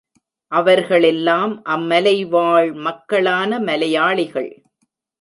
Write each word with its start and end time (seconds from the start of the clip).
அவர்களெல்லாம் 0.51 1.65
அம்மலை 1.65 2.15
வாழ் 2.29 2.73
மக்களான 2.73 3.59
மலையாளிகள். 3.59 4.51